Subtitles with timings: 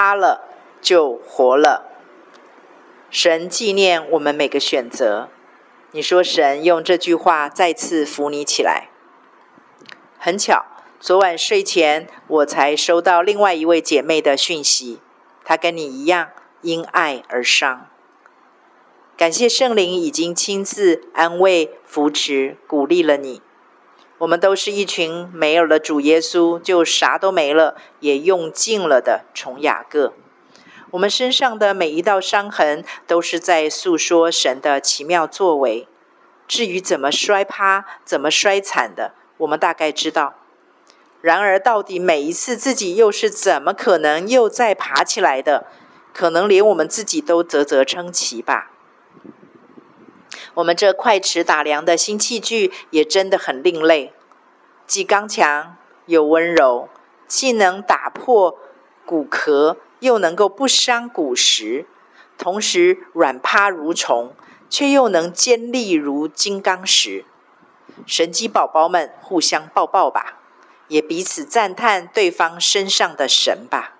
[0.00, 0.48] 趴了
[0.80, 1.84] 就活了。
[3.10, 5.28] 神纪念我们每个选择。
[5.90, 8.88] 你说神用这句话再次扶你起来。
[10.18, 10.64] 很巧，
[10.98, 15.00] 昨晚睡前我才收到另外一位姐妹的讯息，
[15.44, 16.30] 她跟你一样
[16.62, 17.86] 因爱而伤。
[19.18, 23.42] 感谢圣灵已经亲自安慰、扶持、鼓励了你。
[24.20, 30.12] 我们都是一群没有了主耶稣就啥都没了，也用尽了的虫雅各。
[30.90, 35.88] 我们身上的每一道伤痕，都是在诉说神的奇妙作为。
[36.46, 40.34] 至于怎么摔趴、怎么摔惨的，我们大概知道。
[41.22, 45.66] 然而，到底每一次自己又是怎么可能又再爬起来的？
[46.12, 48.70] 可能连我们自己都啧啧称奇吧。
[50.54, 54.12] 我们这快齿打量的新器具，也真的很另类，
[54.86, 55.76] 既刚强
[56.06, 56.88] 又温柔，
[57.26, 58.58] 既能打破
[59.04, 59.76] 骨壳。
[60.00, 61.84] 又能够不伤骨石，
[62.38, 64.32] 同时软趴如虫，
[64.70, 67.26] 却又能坚立如金刚石。
[68.06, 70.38] 神机宝宝们互相抱抱吧，
[70.88, 73.98] 也彼此赞叹对方身上的神吧。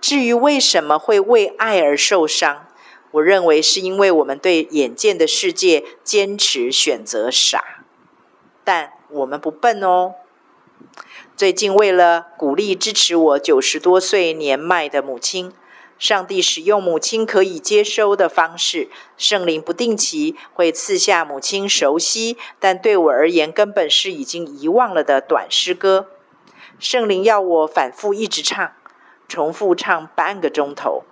[0.00, 2.66] 至于为什么会为爱而受伤，
[3.12, 7.84] 我认为是因为我们对眼见的世界坚持选择傻，
[8.64, 10.14] 但我们不笨哦。
[11.36, 15.52] 最近，为了鼓励支持我九十多岁年迈的母亲，
[15.98, 26.08] 上帝使用母亲可以接收的方式，圣灵不定期会赐下母亲熟悉，但对我而言根本是已经遗忘了的短诗歌。
[26.78, 28.72] 圣灵要我反复一直唱，
[29.28, 31.04] 重复唱半个钟头，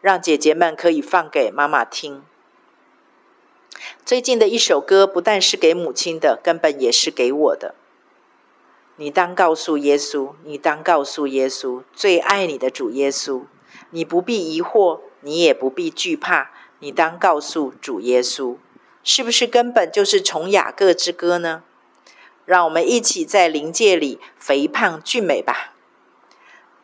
[0.00, 2.22] 让姐姐们可以放给妈妈听。
[4.04, 7.74] 最近的一首歌不但是给母亲的，根本也是给我的。
[8.96, 13.44] 你当告诉耶稣，你当告诉耶稣，最爱你的主耶稣，
[13.90, 18.56] 你不必疑惑，你也不必惧怕，你当告诉主耶稣，
[19.02, 21.62] 是不是根本就是虫雅各之歌呢？
[22.44, 25.72] 让我们一起在灵界里肥胖俊美吧。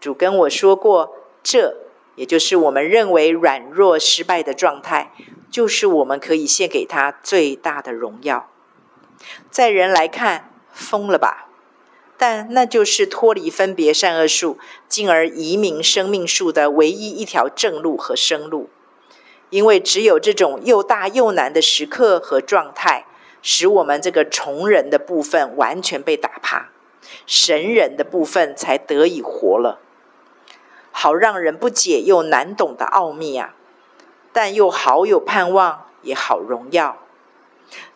[0.00, 1.76] 主跟我说过，这
[2.14, 5.12] 也就是我们认为软弱失败的状态，
[5.50, 8.50] 就是我们可以献给他最大的荣耀。
[9.50, 11.48] 在人来看，疯了吧？
[12.18, 14.58] 但那就是脱离分别善恶树，
[14.88, 18.70] 进而移民生命树的唯一一条正路和生路。
[19.50, 23.06] 因为只有这种又大又难的时刻和状态，
[23.42, 26.70] 使我们这个虫人的部分完全被打趴，
[27.26, 29.80] 神人的部分才得以活了。
[30.92, 33.54] 好让人不解又难懂的奥秘啊！
[34.32, 36.98] 但又好有盼望，也好荣耀。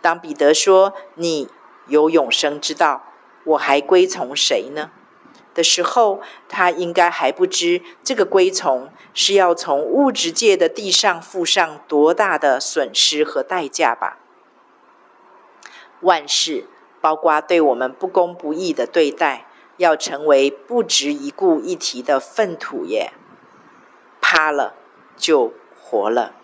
[0.00, 1.48] 当彼得说：“你
[1.88, 3.02] 有永生之道。”
[3.44, 4.92] 我还归从谁呢？
[5.52, 14.18] 的时候，他应该还不知这个归从是要从物质界的地上付上多大的损失和代价吧。
[16.02, 16.66] 万事，
[17.00, 23.12] 包括对我们不公不义的对待，要成为不值一顾一提的粪土耶。
[24.20, 24.74] 趴了
[25.16, 26.41] 就活了。